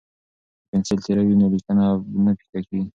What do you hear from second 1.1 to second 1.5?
وي نو